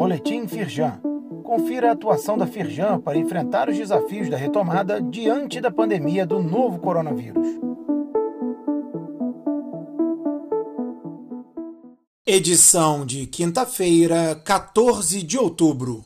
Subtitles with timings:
[0.00, 0.98] Boletim Firjan.
[1.44, 6.42] Confira a atuação da Firjan para enfrentar os desafios da retomada diante da pandemia do
[6.42, 7.46] novo coronavírus.
[12.26, 16.02] Edição de quinta-feira, 14 de outubro.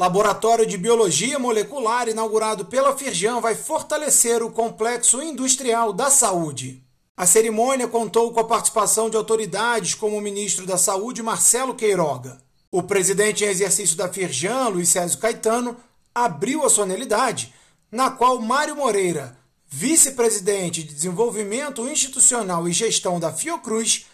[0.00, 6.82] Laboratório de Biologia Molecular inaugurado pela Firjan vai fortalecer o complexo industrial da saúde.
[7.14, 12.43] A cerimônia contou com a participação de autoridades como o ministro da Saúde, Marcelo Queiroga.
[12.76, 15.76] O presidente em exercício da Firjan, Luiz César Caetano,
[16.12, 17.54] abriu a solenidade,
[17.88, 19.38] na qual Mário Moreira,
[19.68, 24.06] vice-presidente de Desenvolvimento Institucional e Gestão da Fiocruz,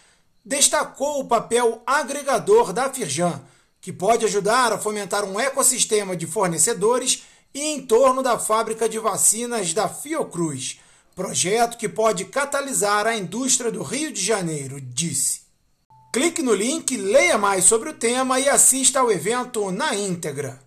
[0.45, 3.41] destacou o papel agregador da Firjan
[3.81, 7.23] que pode ajudar a fomentar um ecossistema de fornecedores
[7.55, 10.79] e em torno da fábrica de vacinas da Fiocruz,
[11.15, 15.40] projeto que pode catalisar a indústria do Rio de Janeiro, disse.
[16.11, 20.61] Clique no link, leia mais sobre o tema e assista ao evento na íntegra.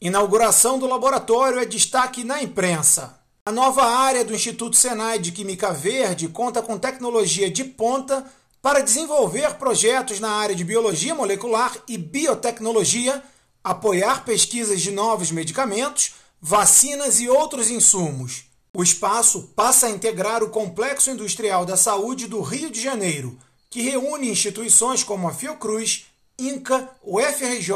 [0.00, 3.20] Inauguração do laboratório é destaque na imprensa.
[3.44, 8.24] A nova área do Instituto Senai de Química Verde conta com tecnologia de ponta
[8.62, 13.22] para desenvolver projetos na área de biologia molecular e biotecnologia,
[13.62, 18.44] apoiar pesquisas de novos medicamentos, vacinas e outros insumos.
[18.74, 23.38] O espaço passa a integrar o Complexo Industrial da Saúde do Rio de Janeiro,
[23.76, 26.06] que reúne instituições como a Fiocruz,
[26.38, 27.74] INCA, o FRJ,